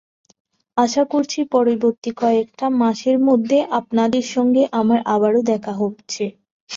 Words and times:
আশা 0.77 1.03
করছি, 1.11 1.39
পরবর্তী 1.51 2.11
কয়েকটা 2.17 2.65
মাসের 2.81 3.17
মধ্যেই 3.27 3.65
আপনাদের 3.79 4.25
সঙ্গে 4.35 4.63
আমার 4.71 4.99
আবারও 5.13 5.41
দেখা 5.51 5.73
হচ্ছে। 5.81 6.23